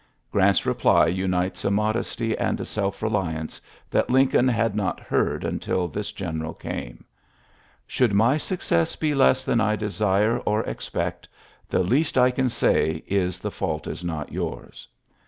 [0.31, 3.61] ''Grant's reply unites a modesty and a self reliance
[3.91, 7.03] that lancoln had not heard until this general came:^^
[7.85, 11.25] Should my success be less than I desire or expect^
[11.69, 14.87] the least I can say is the fault is not yours."